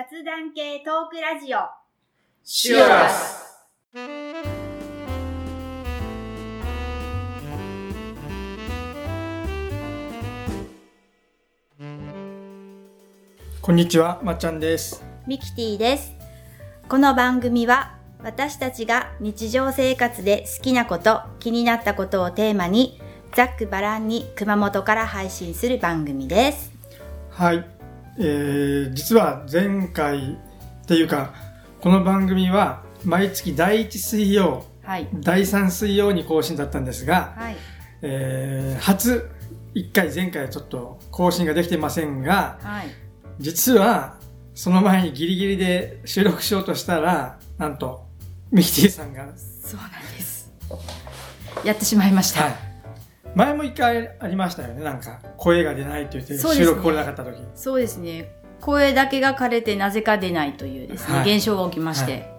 [0.00, 1.58] 雑談系トークラジオ。
[2.42, 3.68] シュアス
[13.60, 15.04] こんにちは、まっちゃんです。
[15.26, 16.14] ミキティです。
[16.88, 22.98] この番組は私たちが日常生活で好きなこと、気になったことをテーマに
[23.34, 26.72] ざっくばらんに熊本から配信する番組です。
[27.28, 27.79] はい。
[28.22, 30.34] えー、実は前回
[30.82, 31.32] っていうか、
[31.80, 35.08] この番組は毎月第1水曜、はい。
[35.14, 37.56] 第3水曜に更新だったんですが、はい。
[38.02, 39.30] えー、初
[39.74, 42.88] 1回前回ちょっと更新ができてませんが、はい。
[43.38, 44.16] 実は
[44.54, 48.06] その前にギリギリで収録しようとしたら、なんと、
[48.50, 50.52] ミキティさんが、そうなんです。
[51.64, 52.42] やってしまいました。
[52.42, 52.69] はい。
[53.34, 57.40] 前も一回ありましたよね、なんか、声が出ないって言って、収録来れなかった時。
[57.54, 58.32] そうですね。
[58.60, 62.30] 声だけが枯れてなぜか出ないというですね、はい現象が起きまして。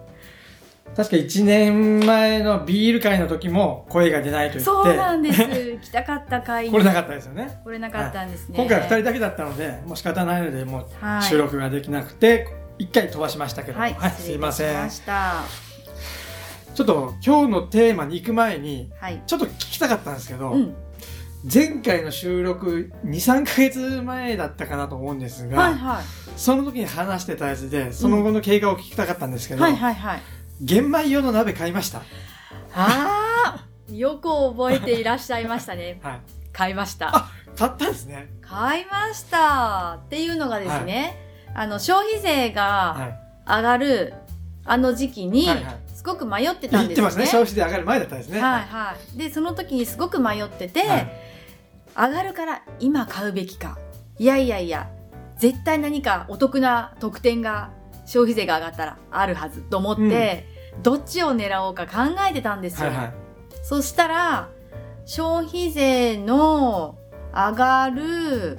[0.94, 5.42] 確か1年前のビール会の時も声が出ないと言って、そうなんです。
[5.80, 7.60] 来たかった回に来れなかったですよね。
[7.64, 8.58] 来れなかったんですね。
[8.58, 12.46] 今回は2人だけだったので、もう仕方ないので、もうはい収録ができなくて、
[12.78, 14.90] 1回飛ばしましたけど、はい、すいません。
[16.74, 19.22] ちょっと今日のテーマに行く前に、はい。
[19.26, 20.74] ちょっと聞きたかったんですけど、うん。
[21.50, 26.04] 前回の収録2、3ヶ月前だったかなと思うんですが、はいはい。
[26.36, 30.22] その時に話してたやつで、その後の経過を聞きたかったんですけど、はいはいはい。
[30.60, 32.02] 玄米用の鍋買いました。
[32.74, 35.98] ああよく覚えていらっしゃいましたね。
[36.04, 36.20] はい。
[36.52, 37.14] 買いました。
[37.14, 38.28] あ買ったんですね。
[38.40, 39.98] 買いました。
[40.04, 41.16] っていうのがですね、
[41.54, 43.18] あの、消費税がはい。
[43.44, 44.14] 上がる
[44.64, 46.86] あの時期にはいはい、すごく迷ってたんですよね。
[46.86, 47.26] 言ってますね。
[47.26, 48.40] 消費税上がる前だったんですね。
[48.40, 49.18] はいはい。
[49.18, 51.21] で、その時にすごく迷ってて、はい
[51.96, 53.78] 上がるから今買うべきか。
[54.18, 54.90] いやいやいや、
[55.38, 57.70] 絶対何かお得な特典が
[58.06, 60.46] 消費税が上がったらあるはずと思って、
[60.82, 62.88] どっちを狙おうか考えてたんですよ。
[62.88, 63.12] はいはい。
[63.62, 64.48] そしたら、
[65.04, 66.96] 消費税の
[67.32, 68.58] 上がる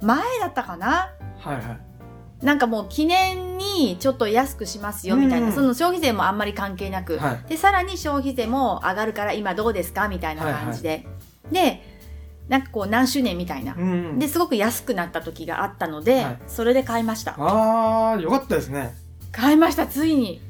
[0.00, 1.12] 前だったかな？
[1.38, 2.44] はいはい。
[2.44, 10.08] なんかもう記念にちょっと安くしますよみたいな、うんその消費税もあんまり関係なく、はいで、さらに消費税も上がるから今どうですか？
[10.08, 11.06] みたいな感じで。
[11.52, 11.89] で、
[12.50, 13.74] なんかこう何周年みたいな。
[13.74, 14.18] うん。
[14.18, 17.36] で、すごく安くなった時があったので、はいそれで買いました。
[17.38, 18.94] あー、よかったですね。
[19.32, 20.40] 買いました、ついに。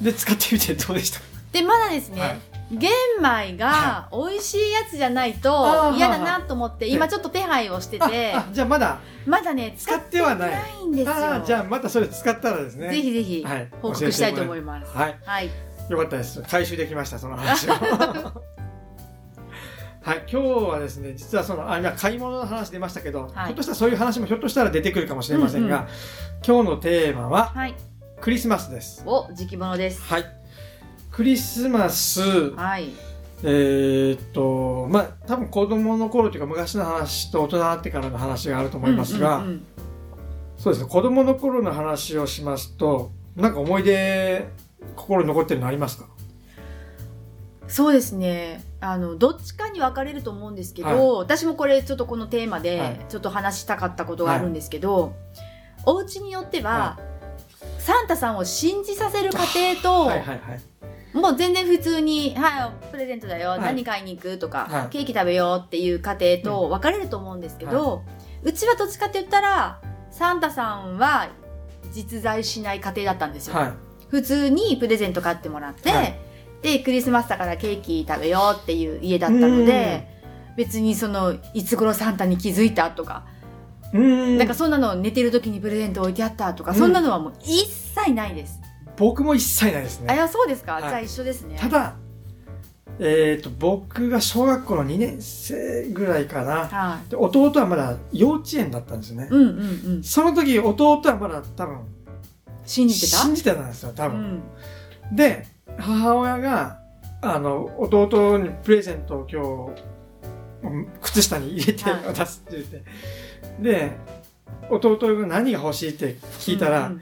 [0.00, 1.20] で、使ってみてどうでした？
[1.52, 2.38] で、まだですね、はい
[2.74, 10.50] 玄米が美味しいやつじゃないあとー嫌だなと思って、今ちょっと手配をしてて、じゃあまだ、まだね、使使っっててはない。
[10.52, 11.42] ないんですよ。
[11.44, 12.88] じゃあまたそれ使ったらですね。
[12.88, 14.96] ぜひぜひはい報告したいと思います。
[14.96, 15.18] はい。
[15.24, 15.50] はい。
[15.90, 16.40] よかったです。
[16.48, 17.74] 回収できました、その話を。
[20.02, 25.88] はい、今日はですね、実はその、あ、今買い物の話出ましたけど、はいひょっとしたらそういう話もひょっとしたら出てくるかもしれませんが、うんうん
[26.44, 27.74] 今日のテーマははい。
[28.20, 29.04] クリスマスです。
[29.06, 30.02] お、時期物です。
[30.02, 30.24] はい。
[31.12, 32.88] クリスマス、はい。
[33.44, 39.66] えーっと、まあ、多分子供の頃というか昔の話と大人になってからの話があると思いますが、うんうんうん
[40.58, 44.48] そうですね、子供の頃の話をしますと、なんか思い出、
[44.96, 46.06] 心に残ってるのありますか？
[47.72, 48.62] そうですね。
[48.80, 50.98] あの、どっちかに分かれると思うんですけど、はい。
[51.24, 52.62] 私もこれちょっとこのテーマはい。
[52.64, 55.14] でちょっと話したかったことがあるんですけど、
[55.86, 57.00] お家によっては、
[57.78, 60.54] サンタさんを信じさせる家庭と、はいはいは
[61.14, 61.16] い。
[61.16, 63.60] もう全然普通に、はい、プレゼントだよ、い。
[63.60, 64.88] 何買いに行くとか、はい。
[64.90, 68.02] ケーキ食べようっていう家庭と分かれると思うんですけど、
[68.42, 71.30] うちはどっちかって言ったら、サンタさんは
[71.90, 73.54] 実在しない家庭だったんですよ。
[73.54, 73.72] はい。
[74.10, 76.31] 普通にプレゼント買ってもらって、はい
[76.62, 80.08] で、クリスマスだからケーキ食べようっていう家だったので、
[80.56, 83.24] 別にその、いつ頃サンタに気づいたとか、
[83.92, 84.00] うー
[84.34, 84.38] ん。
[84.38, 88.60] なんかそんなの寝てる時にプレゼント置いてあったとか、うんそんなのはもう一切ないです。
[88.96, 90.22] 僕も一切ないですあ、いね。
[90.22, 91.56] や、そうですか、はいじゃあ一緒ですね。
[91.58, 91.96] ただ、
[92.98, 96.68] えっ、と、僕が小学校の2年生ぐらいかな。
[96.68, 97.10] はい。
[97.10, 99.28] で弟はまだ幼稚園だったんですね。
[99.30, 99.58] うんうん
[99.96, 100.02] うん。
[100.04, 101.80] その時弟はまだ多分、
[102.64, 103.16] 信じてた？
[103.18, 104.42] 信じてたんですよ、多分。
[105.10, 105.16] うん。
[105.16, 105.46] で、
[105.78, 106.78] 母親が、
[107.20, 109.40] あの、弟にプレゼントを今
[109.74, 109.82] 日、
[110.64, 112.82] うん靴下に入れてはい渡すって言って。
[113.60, 113.92] で、
[114.70, 117.00] 弟が何が欲しいって聞いたら、うんうん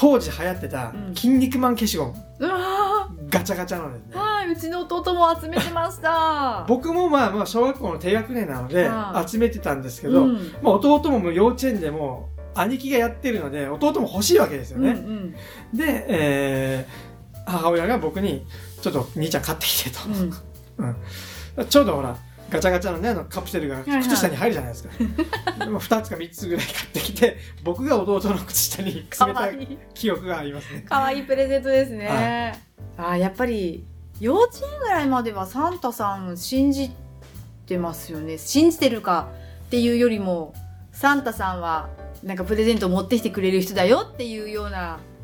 [0.00, 4.18] 当時流行ってたうん、筋肉マン消しゴム、うわガチャガチャのですねー。
[4.18, 6.64] はい、うちの弟も集めてました。
[6.68, 14.92] 僕もまあまあ小学校の低学年なのではい集めてたんですけど、うんまあ弟ももう幼稚園でも兄貴がやってるので弟も欲しいわけですようんうね。
[15.00, 15.32] ん
[15.76, 17.07] で、えー
[17.48, 18.46] 母親が僕に
[18.80, 19.98] ちょっと兄ちゃん買ってきてと。
[20.78, 21.66] うん。
[21.66, 22.16] ちょうどほら、
[22.50, 24.90] ガチャガチャのねあのカプセルがはい靴下に入るじゃないですか、
[25.64, 30.82] でも2つか3つぐらい買ってきて僕が弟の靴下にか詰めた記憶がありますね。
[30.82, 32.62] かわいいプレゼントですね、
[32.96, 33.84] あーやっぱり
[34.20, 36.90] 幼稚園ぐらいまではサンタさん信じ
[37.66, 38.38] てますよね。
[38.38, 39.28] 信じてるか
[39.66, 40.54] っていうよりも
[40.92, 41.90] サンタさんは
[42.22, 45.17] なんかプレゼントを持ってきてくれる人だよっていうようなうん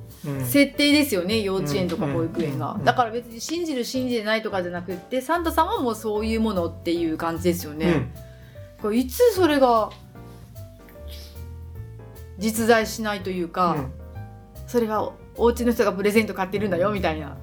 [0.46, 2.78] 設定ですよね、幼稚園とか保育園が、うん。
[2.80, 2.84] うん。
[2.84, 8.10] だから別に信じる信じてないとかじゃなくってサンタさんはもうそういうものっていう感じですよね、うん。
[8.80, 9.90] これいつそれが
[12.38, 13.92] 実在しないというか、うん。
[14.66, 17.36] それがおお家の人がプレゼント買ってるんだよみたいな。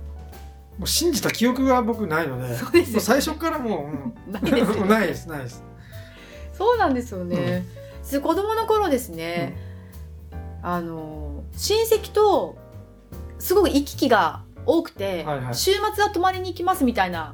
[0.77, 3.91] もう信じた記憶が僕ないのでそうですよもう最初からも
[4.27, 5.63] う、 ないですうん、よ ないですないです。
[6.53, 7.65] そうなんですよね、
[8.11, 9.57] で子供の頃ですね、
[10.61, 12.55] あの親戚と
[13.41, 15.55] すごく行き来が多くて、はいはい。
[15.55, 17.33] 週末は泊まりに行きますみたいな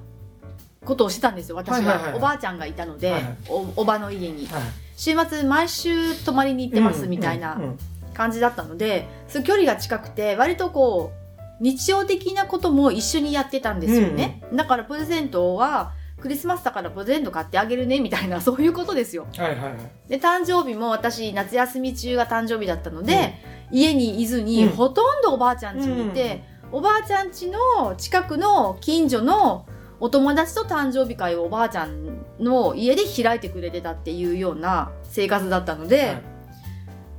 [0.85, 2.15] ことをしてたんですよ私は,、はいはいはい。
[2.15, 3.35] おばあちゃんがいたので、はいはい。
[3.49, 4.47] おおばの家に。
[4.47, 4.61] はい。
[4.95, 7.79] 週末毎週泊まりに行ってますみたいなうんうん
[8.13, 19.27] 感じだったので、そういう距離が近くて割とこう日常的なことも一緒にやってたんですよね、だからプレゼントはクリスマスだからプレゼント買ってあげるねみたいなそういうことですよ。
[19.37, 20.09] はいはいはい。
[20.09, 23.35] で誕生日も私夏休み中が誕生日だったので、
[23.71, 24.69] 家にいずに、うん。
[24.69, 29.65] ほとんどおばあちゃん家にいて、おばあちゃん家の近くの近所の
[29.99, 36.23] お友達と誕生日会をおばあちゃんの家で開いてくれてたっていうような生活だったので、はい。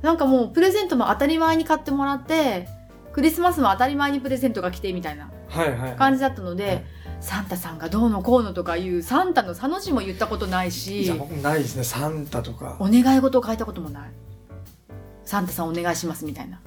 [0.01, 2.69] なんかもうプレゼントも当たり前に買ってもらって
[3.11, 5.95] クリスマスも当たり前にプレゼントが来てみたいなはいはい。
[5.97, 6.83] 感じだったので、はい。
[7.19, 11.11] サンタさんがどうのこうのとかいうサンタの「さ」の字も言ったことないし
[11.43, 11.83] ないですね。
[11.83, 12.77] サンタとか。
[12.79, 14.09] お願い事を書いたこともない
[15.29, 16.59] サンタさんお願いしますみたいな。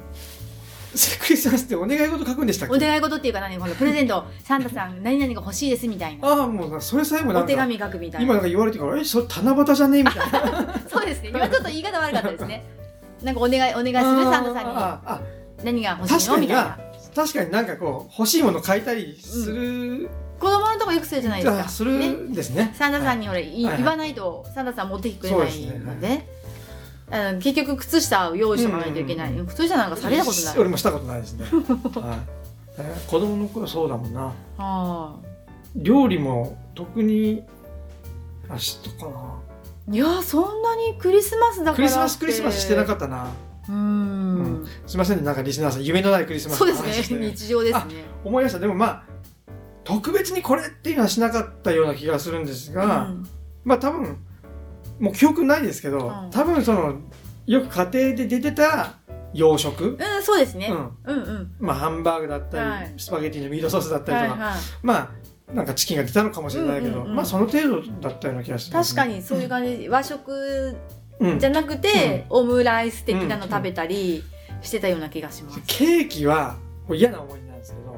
[1.20, 2.76] クリスマスってお願い事書くんでしたっけ？
[2.76, 4.24] お願い事っていうか何このプレゼント。
[4.44, 6.28] サンタさん何々が欲しいですみたいな。
[6.28, 8.24] ああもうそれさえもなんかお手紙書くみたいな。
[8.24, 10.78] 今なんか言われてからえそれ七夕じゃねえみたいな。
[10.88, 11.30] そうですね。
[11.30, 12.64] 今ちょっと言い方悪かったですね。
[13.24, 13.96] なんかお願いお願いする
[14.32, 15.20] サンタさん
[15.64, 15.64] に。
[15.64, 16.36] 何が欲しいの？
[16.38, 16.78] みたいな。
[17.16, 21.64] 確かになんかこう欲しいもの書いたりする、子供のとこよくするじゃないですか。
[21.64, 22.72] あするねんですね。
[22.78, 26.26] サンタさんに言わないとサンタさん持ってきてくれないので
[27.12, 30.58] あの結局靴下を用意しておかないといけない、うんうん靴下なんかされたことない。
[30.58, 32.18] 俺もしたことないですね、 はい。
[32.78, 34.32] えー子供の頃そうだもんな。
[34.56, 35.14] あ
[35.76, 37.42] 料理も特に
[38.48, 39.16] あ知ったかな。
[39.18, 43.28] あいやそんなにクリスマスだからクリスマスクリスマスしてなかっったな。
[43.66, 43.78] たうーん。
[43.78, 44.66] うん。
[44.86, 47.26] すいませんねなんかリスナーさん夢のないクリスマスそうですね。
[47.30, 48.04] 日常ですね。
[48.24, 48.58] 思い出した。
[48.58, 49.02] でもまあ
[49.84, 53.26] 特別にこれっていうのはしなかったような気がするんですが、うん。
[53.64, 54.16] まあ多分
[54.98, 56.30] もう記憶ないですけど、うん。
[56.30, 56.94] 多分その
[57.46, 58.94] よく家庭で出てた
[59.34, 60.96] 洋食、うん、そうですね、うん。
[61.04, 61.54] うん、うん。
[61.58, 62.94] まあハンバーグだったり、はい。
[62.96, 64.60] スパゲティのミートソースだったりとか、はいはい。
[64.82, 65.10] まあ
[65.52, 67.16] なんかチキンが来たのかもしれないけど、うんうんうん。
[67.16, 70.76] まあその程度だったような気がします、確かにそういう感じ、和食
[71.20, 71.38] うん。
[71.38, 74.24] じゃなくて、オムライス的なの食べたり
[74.60, 76.56] してたような気がします、ケーキは
[76.90, 77.92] 嫌な思いなんですけど。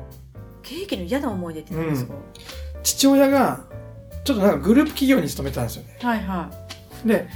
[0.62, 2.14] ケーキの嫌な思い出って何ですか、
[2.82, 3.64] 父親が
[4.24, 5.98] ちょっとなんかグループ企業に勤めてたんですよね。
[6.00, 6.50] はいは
[7.04, 7.28] で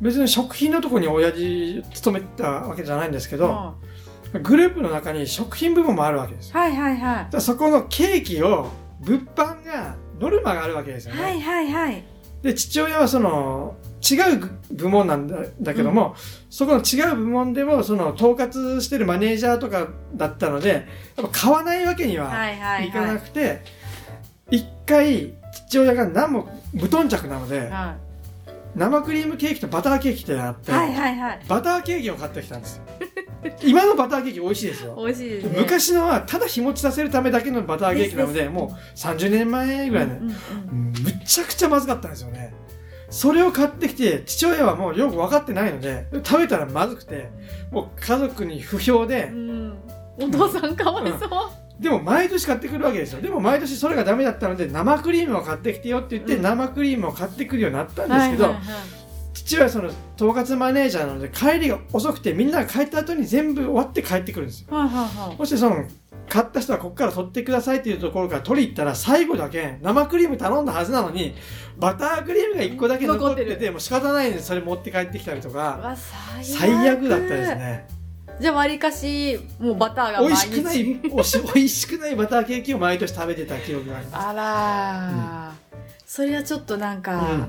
[0.00, 3.74] 別に食品のとこに親父勤めてたわけじゃないんですけい、ど、は
[4.42, 6.52] グループの中に食品部門もあるわけです。
[6.52, 7.40] よいはいはい。
[7.40, 8.70] そこのケーキを
[9.00, 12.04] 物販がノルマがあるわけですよね、はいはいはい。
[12.42, 13.76] で父親はその
[14.08, 16.14] 違う部門なんだだけども、
[16.50, 20.86] そこの違う部門でもその統括してるマネージャーとかだったので
[21.16, 22.90] やっぱ買わないわけにははいはいい。
[22.90, 23.62] かはないくて
[24.50, 25.34] 一、回
[25.68, 27.96] 父親が何も無頓着なのでは
[28.76, 31.40] 生クリームケーキとバターケーキってあって、いはいはいはい。
[31.48, 32.76] バターケーキを買ってきたんです。
[32.76, 32.82] よ
[33.64, 34.94] 今のバターケーキ美味しいですよ。
[34.98, 35.58] 美味しいですね。
[35.58, 40.92] 昔のはただ日持ちさせるためだけのバターケーキなのでもう30年前ぐらいの、うんうんうん。
[41.02, 42.52] むちゃくちゃまずかったんですよね。
[43.08, 47.30] それを買ってきて父親はもうよく分かってないので食べたらまずくて
[47.70, 49.78] もう家族に不評でうん。
[50.18, 51.30] お父さんかわいそう、
[51.78, 56.42] でも毎年買ってくるわけですよでも毎年それがダメだったので生クリームを買ってきてよって言って、うん。
[56.42, 58.96] 生クリームを買ってくるようになったんですけど、はいはいはい。
[59.34, 64.74] 父はその統括マネージャーなので帰りが遅くてみんなが帰った後に全部終わって帰ってくるんですよ。
[64.74, 65.36] はいはいはい。
[65.36, 65.84] そしてその
[66.28, 71.34] 買った人はここから取ってくださいっていうところから取り行ったら最後だけ生クリーム頼んだはずなのに
[71.78, 75.96] バタークリームが1個だけ残っててもう仕方ないんでそれ持って帰ってきたりとうか
[76.42, 77.95] 最悪だったですね
[78.40, 84.26] じゃあわりかしもうバターが美味しくないおし美味しくないバターケーキを毎年食べてた記憶があります。
[84.28, 85.74] あらー、
[86.06, 87.48] それはちょっとなんか、うん。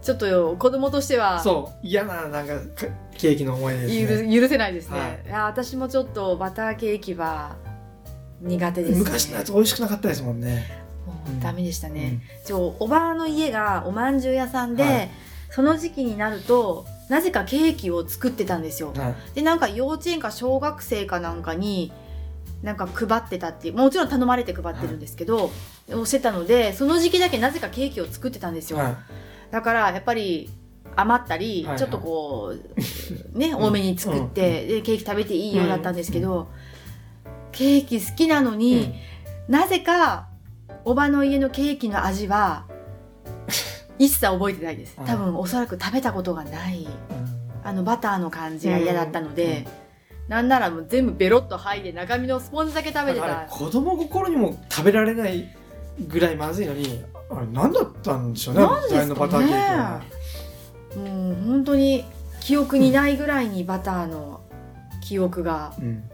[0.00, 2.86] ちょっと子供としてはそう嫌ななんかか
[3.18, 4.34] ケーキの思い出ですね。
[4.34, 5.20] 許許せないですね、はい。
[5.26, 7.56] いや私もちょっとバターケーキは
[8.40, 10.70] 苦手です、ね、昔のやつ美味しくなかったですもんね。
[11.26, 11.40] うん。
[11.40, 12.20] ダメでしたね。
[12.44, 15.10] ちょおばあの家がおまんじゅう屋さんで、はい。
[15.50, 19.00] その時期になるとなぜかケーキを作ってたんですようん。
[19.00, 19.14] はい。
[19.34, 21.92] でなんか幼稚園か小学生かなんかに
[22.62, 25.50] なんか配ってたっていうもちろん頼まれて配ってるんですけど、
[25.92, 28.78] をしてたのでその時期だけなぜかケーキを作ってたんですよ。
[28.78, 28.96] はい。
[29.50, 30.50] だからやっぱり
[30.96, 32.54] 余ったり、はいはいちょっとこ
[33.34, 36.48] うね多めに作って、でケーキ食べていいようだったんですけど、
[37.52, 38.94] ケーキ好きなのに、
[39.48, 40.28] なぜか
[40.84, 42.66] おばの家のケーキの味は
[43.98, 44.96] 一切覚えてないです。
[44.98, 45.06] うん。
[45.06, 47.48] 多分おそらく食べたことがないうん。
[47.64, 49.66] あのバターの感じが嫌だったので、
[50.28, 53.46] なんならもう全部ベロッと剥いで中身のスポンジだけ食べてた。
[53.48, 55.54] 子供心にも食べられない
[56.06, 59.02] ぐらいまずいのに、あれ何だったんでしょうね、何ですかね。
[59.02, 60.02] あのバターケーキは。
[60.96, 62.04] もう本当に
[62.40, 64.40] 記憶にないぐらいにバターの
[65.02, 66.04] 記憶が、うん。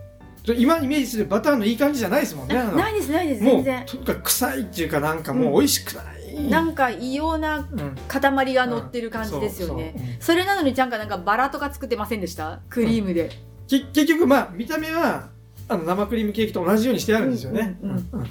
[0.56, 2.54] 今イメージするバターのいい感じじゃないですもんね。
[2.54, 3.86] ないですないですもう全然。
[3.86, 6.04] とにかく臭いっていうかなんかもう美味しくない。
[6.34, 7.96] なんか異様なうん。
[8.08, 12.60] 塊が乗ってる感じですよね、それなのにちゃんかなんかバラとか作ってませんでした？
[12.68, 13.30] クリームで、
[13.66, 15.30] き結局まあ見た目は
[15.68, 17.78] あの生クリームケーキと同じようにしてあるんですよね。
[17.82, 18.20] うんうんうん。
[18.20, 18.26] うん。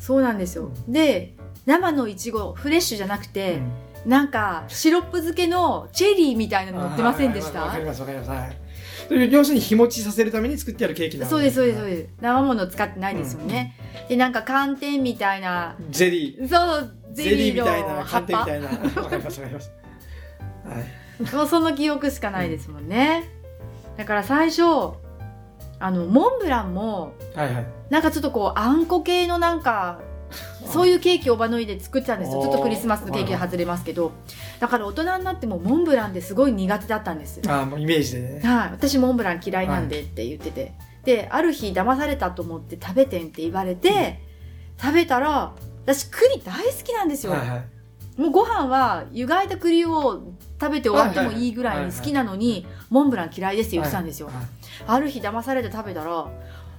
[0.00, 0.70] そうなんですよ。
[0.88, 1.34] で
[1.66, 3.60] 生のいちごフレッシュじゃなくて、
[4.04, 7.62] なんかシロップ漬けのチェリーみたいなの乗ってませんでした？
[7.62, 8.30] わかりますわかります。
[8.30, 8.56] はい。
[9.30, 12.08] 要するに日持ちさせるために作ってあるケーキなんそうですそうですそうです。
[12.20, 13.76] 生もの使ってないですよね、
[14.08, 15.76] でなんか寒天みたいな。
[15.90, 16.48] ゼリー。
[16.48, 18.38] そうゼゼリリーーみたいな、の葉っぱ？
[18.38, 19.02] 寒天みたいな。
[19.02, 19.72] わかりますわかります。
[20.64, 21.34] はい。
[21.36, 23.30] もうその記憶しかないですもんね、
[23.96, 24.62] だから最初
[25.78, 27.66] あのモンブランもはいはい。
[27.90, 30.00] なんかちょっとこうあんこ系のなんか
[30.64, 34.12] そういうケーキをおばの家で作ってたんですよちょっとクリスマスのケーキが外れますけど
[34.60, 38.40] だから大人になってもモンブランですごい苦手だったんですああ、もうイメージでね。
[38.40, 40.72] はい私モンブラン嫌いなんでって言ってて、
[41.04, 44.20] である日騙されたと思って食べてんって言われて、
[44.80, 45.52] 食べたら
[45.84, 48.20] 私栗大好きなんですよ、はいはい。
[48.20, 54.46] もうご飯は湯がいた栗を食べて終わってもいいぐらいに好きなのにモンブラン嫌いですって言ってたんですよ、はいはい。
[54.86, 56.28] ある日騙されて食べたら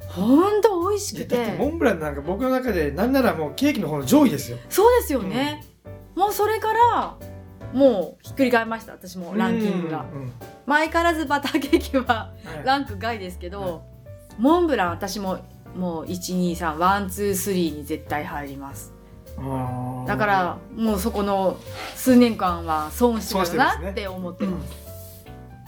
[0.07, 4.57] ほんと美味しくだっててモンブランなんか僕の中でなんならもうケーキの方の上位ですよ。
[4.69, 5.63] そうですよね、
[6.15, 7.17] もうそれから
[7.73, 8.93] もうひっくり返りました。
[8.93, 10.05] 私もランキングが。
[10.13, 10.31] うんうん
[10.65, 12.31] 前からずバターケーキはは
[12.63, 12.65] い。
[12.65, 13.83] ランク外ですけど、
[14.37, 15.39] モンブラン私も
[15.75, 18.92] もう123 one two three に絶対入ります
[20.07, 21.57] だからもうそこの
[21.95, 24.73] 数年間は損してるなって思ってます、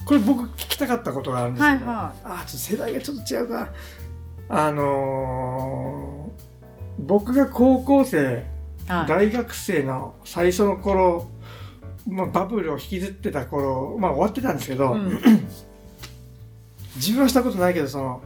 [0.06, 3.70] これ僕聞きたかったことがあるんですけど、はいはあーちょっと世代がちょっと違うか
[4.50, 6.46] あのー
[6.98, 8.46] 僕が高校生
[8.88, 9.08] はい。
[9.08, 11.28] 大学生の最初の頃、
[12.08, 15.20] まあ、バブルを引きずってた頃、まあ、終わってたんですけど、うん。
[16.96, 18.22] 自分はしたことないけどその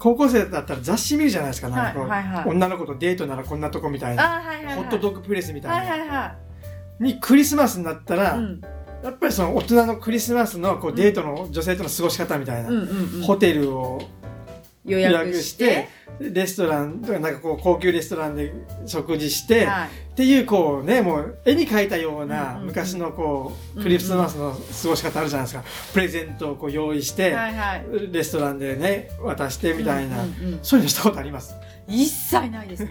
[0.00, 2.48] 高校生だったら雑誌見るじゃないですかなんかはいはいはい。
[2.48, 4.76] 女の子とデートならこんなとこみたいな、あはいはいはい。
[4.76, 6.36] ホットドッグプレスみたいな、はいはいは
[6.98, 8.60] にクリスマスになったら、いうん。
[9.04, 13.22] やっぱりその大人のクリスマスのこうデートの女性との過ごし方みたいな、うんうんうん。
[13.22, 14.00] ホテルを
[14.92, 18.52] 予予約約ししててレストランとかなんかこう高級レストランで
[18.86, 19.88] 食事して、はい。
[19.88, 22.66] っていうこうねもう絵に描いたようなうんうんうん。
[22.66, 25.64] 昔のこうんううんクリスマスの過ごし方あるじゃないですか。
[25.94, 27.84] プレゼントをこう用意してはいはい。
[28.12, 31.54] レストランでね渡してみたいな、うんうんうんそういうのしたことあります？
[31.88, 32.90] 一切ないですね。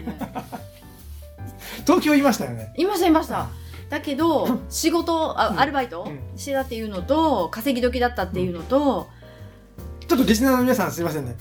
[1.86, 2.72] 東京いましたよね？
[2.76, 3.48] いましたいました。
[3.88, 5.60] だけど仕事あ、うん。
[5.60, 6.38] アルバイト、うん。
[6.38, 9.08] してたっていうのと稼ぎ時だったっていうのと、
[10.06, 11.36] ちょっとリスナーの皆さんすいませんね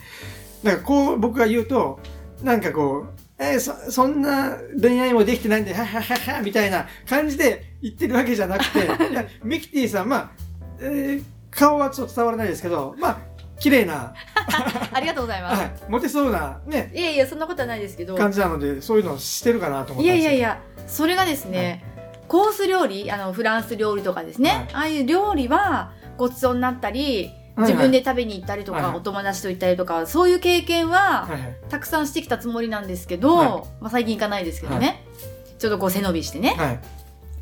[0.64, 2.00] なんかこう僕が言うと
[2.44, 8.90] なんかこうえーそそんな恋愛もできてないんで、はっはっはっはみたいな感じで言ってるわけじゃなくて、
[9.44, 10.32] ミキティさん、まあ、
[10.82, 13.18] えー顔はちょっと伝わらないですけど、まあ、
[13.60, 14.14] 綺麗な、
[14.94, 18.16] ありがとうございます、はい、モテそうなね、い、やいやそんなことはないですけど。
[18.16, 20.32] 感じなので、そういうのをしてるかなと思っいたんですよ。
[20.32, 21.84] やいやいやそれがですね、
[22.28, 24.68] コース料理あのフランス料理とかですね、はい。
[24.74, 33.50] ああいう料理はごちそうになったりはいはい自分で食べに行ったりとか、はいはいお友達と行ったりとかそういう経験ははいはいたくさんしてきたつもりなんですけど、はい
[33.82, 35.04] まあ、最近行かないですけどね、
[35.58, 36.80] ちょっとこう背伸びしてね、はい。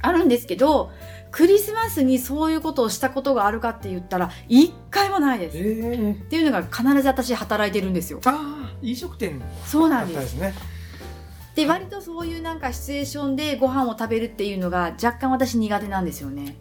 [0.02, 0.92] あるんですけど
[1.32, 5.58] クリスマスにそういうことをしたことがあるかって言ったら一回もないです。
[5.58, 8.22] えー、っていうのが必ず私働いてるんですよ。
[8.26, 10.22] ああ、飲食店そうだなんで。
[10.22, 10.54] すね。
[11.56, 16.56] で割とそういうなんかシチュエーションでご飯を食べるっていうのが若干私苦手なんですよね。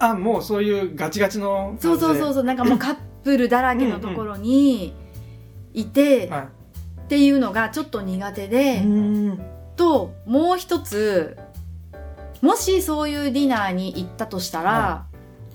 [0.00, 2.34] あ、もうそういうガチガチのそうそうそうう。
[2.34, 4.94] そうなんかもうカップルだらけのところに
[5.72, 6.48] いては
[7.04, 8.48] っていうのがちょっと苦手い。
[8.48, 9.40] で、ん。
[9.76, 11.36] ともう一つ
[12.40, 15.04] もしそういうディナーに行ったとしたら、は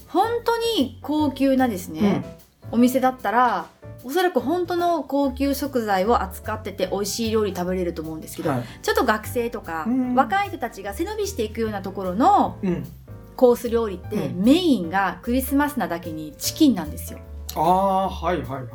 [0.07, 2.37] 本当に高級なですね、
[2.71, 3.67] お店だったら
[4.03, 8.63] おそらく本当の高級食材を扱ってて美味しい料理食べれると思うんですけど、はい。
[8.83, 12.85] ちょっと学生とかうん若い人たちが背伸びしていくようなところのうん。
[13.35, 17.19] コース料理って、うんメインがクリスマスなだけにチキンなんですよ。
[17.55, 18.65] ああ、はいはいはい。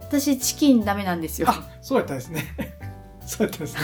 [0.00, 1.48] 私チキンダメなんですよ。
[1.50, 2.54] あ、そうやったですね。
[3.26, 3.80] そうやったですね。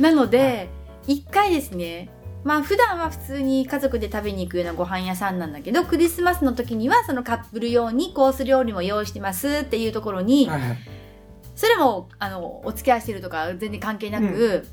[0.00, 0.68] なので、
[1.06, 2.08] 一回ですね、
[2.42, 10.78] まあ普段は普通に家族で食べに行くようなご飯屋さんなんだけど、クリスマスの時にはそのカップル用にコース料理も用意してますっていうところに、はいはい。
[11.54, 14.66] それも、あの、お付き合いしてるとか全然関係なく、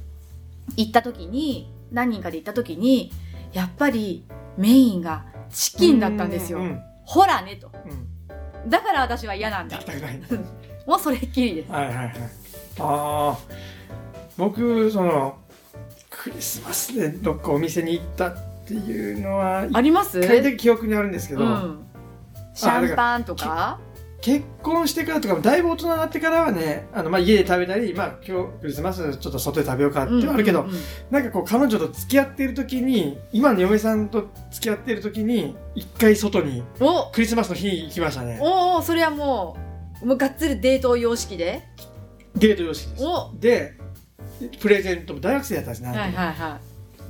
[0.76, 3.12] 行った時に、何人かで行った時に、
[3.54, 4.26] やっぱり
[4.58, 6.60] メインがチキンだったんですよ。
[7.04, 7.72] ほらねと。
[7.86, 8.08] うん
[8.68, 9.80] だから私は嫌なんだ。
[10.86, 11.72] もうそれっきりです。
[11.72, 12.14] はいはいはい。
[12.78, 13.38] ああ、
[14.38, 15.40] 僕、その、
[16.12, 20.22] クリスマスでどっかお店に行ったっていうのは、一あります？
[20.22, 21.86] 回だけ記憶にあるんですけど、うん。
[22.54, 23.80] シャンパンとか？
[24.22, 30.68] 結婚してからとか、だいぶ大人になってからはね、あの、まあ、家で食べたり、まあ、今日クリスマスちょっと外で食べようかってあるけど、
[31.10, 38.38] なんかこう、彼女と付き合ってる時に、今の嫁さんと付き合ってる時に、一回外に、おクリスマスの日に行きましたね。
[38.40, 39.58] おおそれはも
[40.04, 41.64] う、もうがっつりデート様式で？
[42.36, 43.04] デート様式です。
[43.04, 43.74] おで、
[44.60, 45.90] プレゼントも大学生だったんですね。
[45.90, 46.60] はいはいは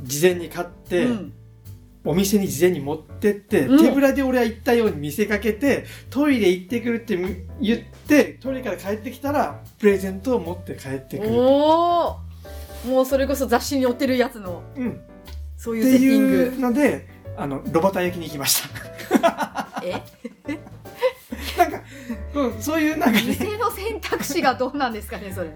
[0.03, 0.89] 事前に買っい。
[0.89, 1.34] て、うん
[2.03, 7.17] お店に事前に持ってって、うん手ぶらで俺は行ったように見せかけて、トイレ行ってくるって
[7.62, 11.29] 言って、トイレから帰ってきたら、プレゼントを持って帰ってくる。
[11.31, 12.17] おお
[12.88, 14.91] もうそれこそ雑誌に載ってるやつの、うん。
[14.91, 14.96] っ
[15.58, 16.62] そういてうセッティンいうグ。
[16.62, 18.63] ので、あの、ロバタ焼きに行きまし
[19.22, 19.81] た。
[19.86, 19.91] え？
[21.58, 21.81] なんか、
[22.34, 25.51] うんそういうなんかね、店の選択肢がどうなんですかね、それ。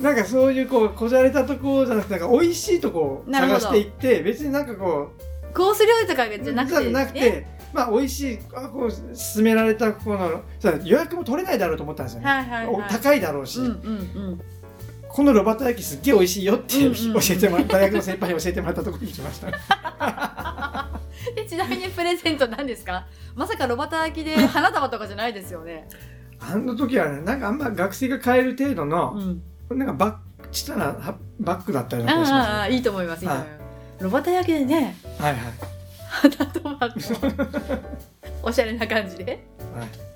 [0.00, 5.10] なんかそういうこう、こじゃれたとこじゃなくて、なんか美味しいとこを探していって、別になんかこ
[5.54, 12.26] コース料理とかう、じゃなくて、なくねて、まあ美味しい、あこう、勧められたこの、さ予約も取れないだろうと思ったんですよね。
[12.26, 12.74] はいはいはい。
[12.74, 13.72] お高いだろうし、うんうんう
[14.32, 14.40] ん。
[15.08, 19.50] このロバタ焼きすっげえ美味しいよってうんうん教えてもらった、大学の先輩に教えてもらったところに行きました。
[21.34, 23.06] で、ちなみにプレゼント何ですか？
[23.34, 25.86] まさかロバタ焼きで花束とかじゃないですよね。
[26.40, 29.42] あの時はね、なんかあんま学生が買える程度うの、ん。
[29.70, 30.14] なんかバッ
[30.50, 33.59] ちっちゃなはバッグだったような気がしあああまあ、いいと思います、いいと思います。
[34.00, 35.22] ロバタ焼きでね、す。
[35.22, 36.30] はいはい。
[36.30, 36.60] と、
[38.42, 39.46] おしゃれな感じで。
[39.74, 40.10] はい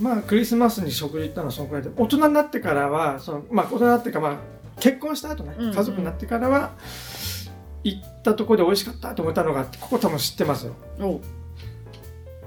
[0.00, 4.38] まあクリスマスに食事行ったのはそのくらいで大人になってからはそのまあ大人ってからまあ
[4.80, 6.72] 結婚した後ね、うんうん家族になってからは
[7.84, 11.20] 行ったところで美味しかったと思ったのがここ多分知ってますよお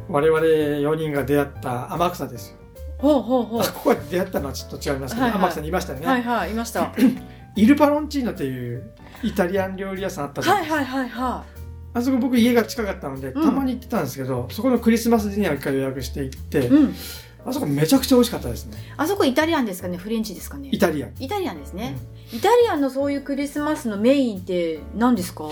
[0.09, 2.57] 我々4人が出会った天草ですよ
[2.97, 3.63] ほうほうほうあ。
[3.65, 6.81] ここで出会ったのはちょっと違いますけど、はいはい天草にいましたよね、はいはい、いました。
[6.81, 6.93] は
[7.55, 8.91] イルパロンチーノっていう
[9.23, 11.45] イタリアン料理屋さんあったいじゃないですか、はいはいは
[11.93, 13.43] あそこ僕家が近かったのでうん。
[13.43, 16.67] たまに行ってたんですけど、そこのクリスマスディナーを一回予約して行って、い。
[16.67, 16.95] うん。
[17.45, 18.77] あそこめちゃくちゃ美味しかったですね。
[18.95, 20.69] あそこイタリアンですかねフレンチですかね。
[20.71, 21.13] イタリアン。
[21.19, 21.97] イタリアンですね。
[22.31, 25.45] イタリアンのそういうクリスマスのメインって何ですか？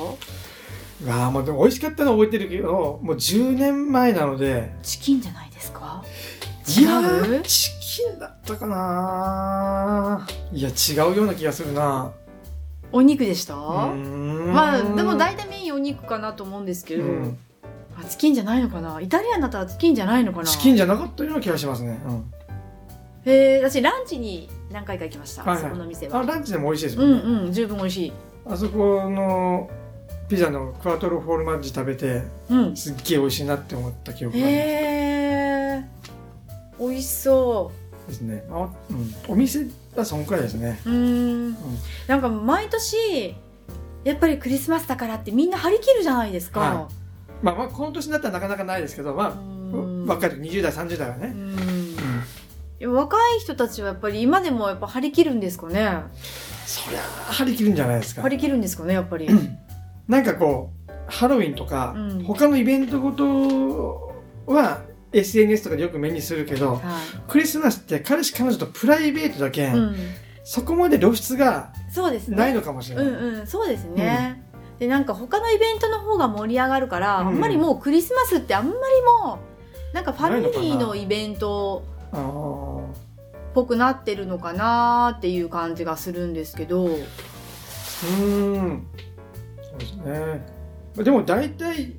[1.10, 4.71] あもうでも美味しかったのは覚えてるけどもう10年前なので。
[4.82, 6.03] チキンじゃないですか？
[6.67, 7.08] いや違う？
[7.39, 12.13] ーチキンだったかないや違うような気がするな
[12.91, 13.56] お肉でした？
[13.56, 14.54] うーん。
[14.54, 17.38] まあでも大体メインお肉かなと思うんですけど、うん。
[17.99, 18.99] あチキンじゃないのかな？
[19.02, 20.45] イタリアンだったらチキンじゃないのかな？
[20.45, 22.34] チキンじゃなかったような気がしますね、うん。
[23.25, 25.63] へえ私ランチに何回か行きました、はいはい。
[25.65, 26.19] そこの店は。
[26.21, 28.13] あランチでも美味しいですうんもんね、うん十分美味しい。
[28.45, 29.69] あそこの
[30.28, 32.75] ピザのクワトロフォルマッジ食べてうん。
[32.75, 34.65] すっげえ美味しいなって思った記憶があります。
[34.65, 34.69] へ
[35.84, 35.86] え
[36.80, 37.71] 美味しそ
[38.10, 38.43] ですね。
[38.52, 40.80] あ、うん、お店はそんくらいですね。
[40.86, 41.54] うん。
[42.08, 43.36] なんか毎年
[44.04, 46.89] やっぱりクリスマスだからってみんな張り切るじゃないですか、は
[47.41, 51.36] まあまあこの年になったらなかなかないですけどまうあん若い時20代30代はね、
[52.86, 55.89] 若い人たちはやっぱり今でもやっぱ張り切るんですかね。
[56.65, 58.22] そりゃあ張り切るんじゃないですか。
[58.22, 59.28] 張り切るんですかねやっぱり、
[60.08, 62.24] なんかこうハロウィンとか、うん。
[62.24, 64.13] 他のイベントごと
[64.48, 66.82] は SNS とかでよく目にするけどは
[67.28, 69.95] クリスマスって彼氏彼女とプライベートだけ、い、うん、
[70.43, 72.38] そこまで露出がそうですね。
[72.38, 74.43] ないのかもしれない、うんうんそうですね、
[74.80, 77.28] でなんか他のイベントの方が盛り上がるから、うん。
[77.28, 78.80] あんまりもうクリスマスってあんまり
[79.26, 79.39] も
[79.91, 81.84] うなんかファミリーのイベント
[82.15, 86.86] っぽくなってるのかなっていう感じがするんですけど。
[86.86, 88.88] うーん。
[89.62, 90.60] そうですね。
[91.04, 91.95] でも大体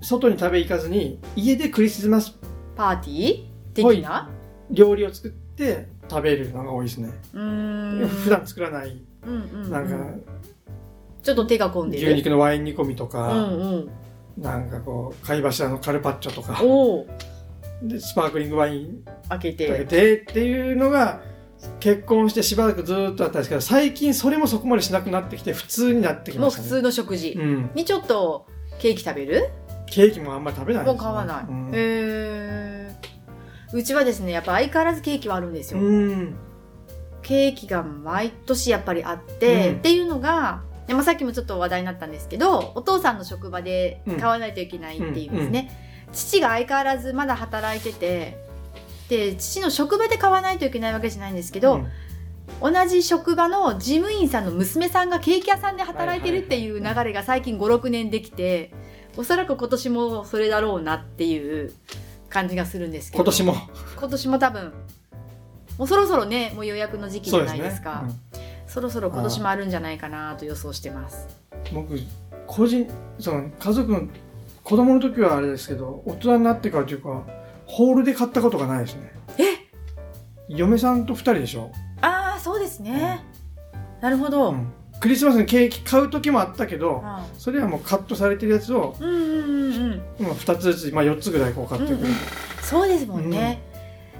[0.00, 2.38] 外に食べ行かずに家でクリスマス
[2.78, 3.92] パーティー？
[3.92, 4.30] 的な？
[4.70, 8.06] 料理を作って食べるのが多いですね、ん。
[8.06, 9.02] 普段作らない。
[9.26, 9.70] うんうんうん。
[9.72, 9.96] なんか
[11.20, 13.90] ちょっと手が込んで牛る肉のワイン煮込みとうか、んうん。
[14.40, 16.62] なんかこう貝柱のカルパッチョとか。
[17.82, 19.86] で、スパークリングワイン開けかけて。
[19.86, 21.20] てっていうのが、
[21.80, 26.68] 結婚してしばらくずーっとあったんですけど、最近それもそこまでしなくなってきて、普通になってきましたね。
[26.68, 27.32] もう普通の食事。
[27.32, 27.70] うん。
[27.74, 28.46] にちょっと
[28.78, 29.48] ケーキ食べる？
[29.90, 31.44] ケーキもあんまり食べないですねもう買わない。
[31.44, 33.08] うんへー
[33.72, 35.80] うちはですね、やっぱ相変わらずケーキはあるんですよ。
[35.80, 36.34] うん。
[37.22, 45.70] ケーキが毎年やっぱりあって、うんっていうのが、でまあ、さっきもちょっと話題になったんですけど、お父さんの職場で買わないといけないっていうんですね。
[46.12, 48.38] 父が相変わらずまだ働いてて、
[49.10, 51.88] で、父の職場で買わないといけないわけじゃないんですけど、うん
[52.60, 58.72] 同じ職場の事務員さんの娘さんがケーキ屋さんで働いてるっていう流れが最近5、6年できて、
[59.18, 61.72] おそらく今年もそれだろうなっていう
[62.28, 63.24] 感じがするんですけど。
[63.24, 63.54] 今年も。
[63.98, 64.72] 今年も多分、
[65.76, 67.58] もうそろそろね、もう予約の時期じゃそうですね。
[67.58, 68.04] ないですか。
[68.68, 71.26] そろそろ今年もあるんじゃないかなと予想してます。
[71.52, 71.98] うん僕、
[72.46, 74.02] 個人、その、家族の、
[74.62, 77.24] 子供の時はあれですけど、大人になってからというか、
[77.66, 79.12] ホールで買ったことがないですね。
[79.36, 79.42] え？
[80.48, 83.24] 嫁さんと二人でしょ、ああ、そうですね。
[84.00, 84.52] なるほど。
[84.52, 90.26] うんクリスマスにケーキ買う時もあったけど、あそれはもうカットされてるやつを、ーうんうんうんうん。
[90.26, 92.14] まあ、2つずつ、まあ、4つぐらいこう買ってくる、うんうん。
[92.62, 93.62] そうですもんね。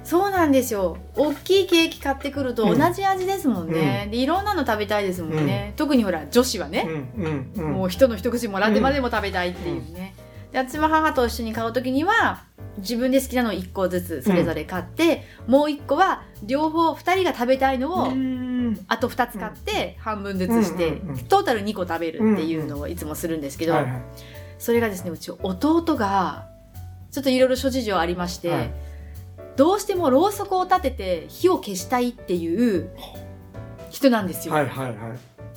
[0.03, 0.97] そうなんですよ。
[1.15, 2.79] 大きいケーキ買ってくるとうん。
[2.79, 4.07] 同じ味ですもんね。
[4.09, 5.73] で、いろんなの食べたいですもんね。
[5.75, 7.71] 特にほら、女子はね、うんうんうん。
[7.73, 10.15] もう人の一口もらってまでも食べたいっていうね。
[10.51, 12.43] で、私も母と一緒に買うときには、
[12.77, 18.48] 自分で好きなのを1個ずつそれぞれ買って、もう1個は両方2人が食べたいのを、うん
[18.87, 23.75] あと2つ買って半分ずつして、トータル2個食べるっていうのをいつもするんですけど、
[24.57, 26.47] それがですね、うち弟が、
[27.11, 28.71] ちょっといろいろ諸事情ありまして、はい。
[29.55, 32.91] どうしてもろうそくを立てて火を消したいっていう
[33.89, 34.53] 人なんですよ。
[34.53, 34.95] はいはいはい。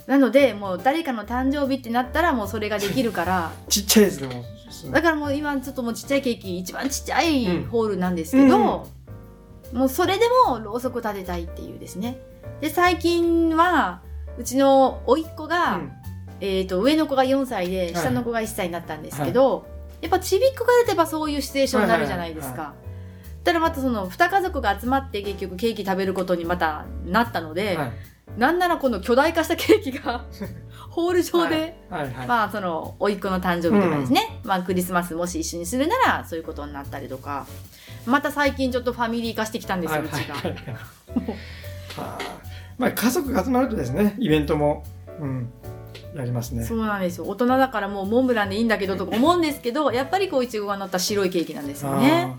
[0.07, 4.43] なので、もう誰かの誕生日ってなったらもうそれができるから、 ちっちゃいでも
[4.91, 8.87] だからもう今ちょっともうちっちゃいケーキ、一番ちっちゃいうんホールなんですけど、
[9.71, 12.17] もうそれでもろうそくを立てたいっていうですね。
[12.61, 14.01] で、最近は、
[14.37, 15.91] うちの甥っ子が、うん。
[16.39, 17.95] えっ、と、上の子が4歳で、い。
[17.95, 19.65] 下の子が1歳になったんですけど、
[20.01, 22.73] やっぱちびっ子が出てばそういうシチュエーションになるじゃないですはいか。
[23.43, 27.91] ただまたその、二家族が集まって結局ケーキ食べることにまたなったので、はい。
[28.37, 30.25] なんならこの巨大化したケーキが、
[30.89, 32.13] ホール上で、はい。
[32.13, 32.27] はい。
[32.27, 37.45] まあその、甥っ子の誕生日とかですね、まあクリスマスもし一緒にするなら、そういうことになったりとか、
[38.05, 40.35] また最近ちょっとファミリー化してきたんですよ、うちが。
[40.35, 41.63] はいはいはい
[41.97, 42.33] はあ
[42.77, 44.83] まあ家族が集まるとですねイベントも、
[45.19, 45.49] うん、
[46.15, 46.63] やりますね。
[46.63, 47.25] そうなんですよ。
[47.25, 52.35] 大人だからもうモンブランでいいんだけどとか思うんですけど、 やっぱりこういちごが乗った白いケーキなんですよね。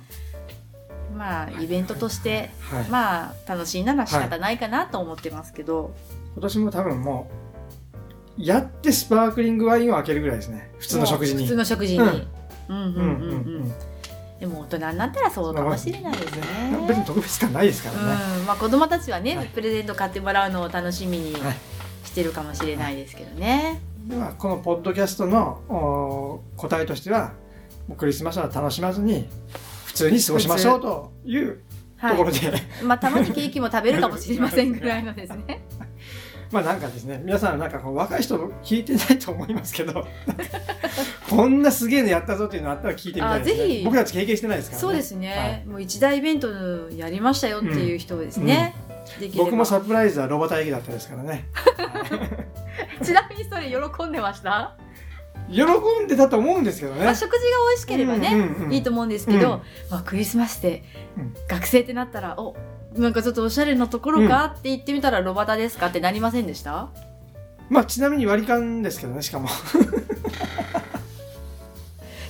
[1.17, 2.85] まあイベントとして、はい。
[2.89, 5.95] まあ楽しいなら仕方ないかなと思ってますけど、
[6.35, 7.31] 今年も多分も
[8.39, 10.73] うやってスパークリングワインを開けるぐらいですね。
[10.79, 11.45] 普通の食事に。
[11.45, 12.05] 普通の食事に。
[12.05, 12.29] う
[12.69, 12.77] うんんうんうん。
[12.77, 12.99] うん。
[12.99, 13.75] うんうんうん
[14.45, 16.43] でも大人になったらそうかもしれないですね。
[16.87, 21.57] 別に特別感ないですからね、うん、まあ子供たちはね、はいプレゼント買ってもらうのを楽しみにはい
[22.05, 23.81] してるかもしれないですけどね。
[24.07, 27.33] ではこのポッドキャストのお答えとしては
[27.89, 29.27] もうクリスマスは楽しまずに
[29.87, 31.63] 普通に過ごしましょうという
[31.99, 32.41] とはころで、い。
[32.85, 35.64] まあたまにケーキも食べるかもしれませんぐらいのですね。
[36.55, 40.07] まあなんかですね皆さんなんかこう若い人聞いてないと思いますけど
[41.29, 43.65] こんなすげえのやったぞっていうのあったら聞いてみたいですね。
[43.65, 43.85] あぜひ。
[43.85, 44.81] 僕たち経験してないですからね。
[44.83, 45.67] そうですね、はい。
[45.67, 46.49] もう一大イベント
[46.91, 48.73] やりましたよっていう人ですね。
[49.19, 49.45] できれば。
[49.47, 51.47] 僕もサプライズはロバタ駅だったですからね。
[53.03, 54.77] ちなみにそれ喜んでました、
[55.51, 55.63] 喜
[56.05, 57.05] んでたと思うんですけどね。
[57.05, 58.73] まあ、食事が美味しければね、うんうんうん。
[58.73, 59.63] いいと思うんですけど、うん。
[59.91, 60.85] まあ、クリスマスで
[61.17, 61.35] うん。
[61.49, 62.55] 学生ってなったら、お
[62.95, 65.87] なんかちょっとおしゃれなところか、って言ってみたらロバタですか？
[65.89, 66.89] ってなりませんでした？
[67.69, 69.49] まあちなみに割り勘ですけどねしかも。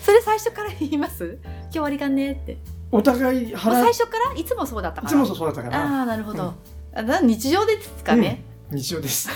[0.02, 1.38] それ最初から言います？
[1.64, 2.56] 今日割り勘ねって。
[2.92, 5.12] お互い払最初からいつもそうだったから。
[5.12, 5.78] いつもそうだったから。
[5.98, 6.54] ああ、なるほど。
[6.94, 8.42] あだ日常ですかね？
[8.70, 9.28] 日常です。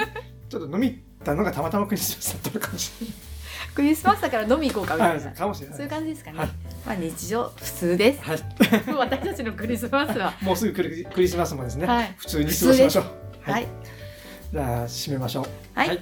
[0.48, 2.90] ちょっと飲み行ったのがたまたまクリスマスだったのかもし
[3.74, 5.30] クリスマスだから飲み行こうかみれないいたな。
[5.30, 5.76] はいかもしれない。
[5.76, 6.38] そういう感じですかね。
[6.38, 6.48] はい
[6.90, 8.24] まあ日常、普通です。
[8.24, 8.38] はい
[8.98, 10.34] 私たちのクリスマスは。
[10.42, 13.04] もうすぐクリクリスマスもですね、はい普通に過ごしましょう
[13.48, 13.68] はい。
[14.52, 15.46] じゃあ締めましょう
[15.78, 16.00] はい。